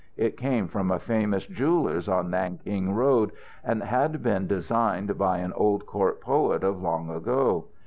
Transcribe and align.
It 0.17 0.35
came 0.35 0.67
from 0.67 0.89
a 0.89 0.97
famous 0.97 1.45
jeweller's 1.45 2.09
on 2.09 2.31
Nanking 2.31 2.91
Road, 2.91 3.33
and 3.63 3.83
had 3.83 4.23
been 4.23 4.47
designed 4.47 5.15
by 5.15 5.37
an 5.37 5.53
old 5.53 5.85
court 5.85 6.21
poet 6.21 6.63
of 6.63 6.81
long 6.81 7.11
ago. 7.11 7.65